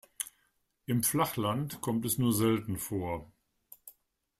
Im 0.87 1.03
Flachland 1.03 1.79
kommt 1.81 2.07
es 2.07 2.17
nur 2.17 2.33
selten 2.33 2.77
vor. 2.79 3.31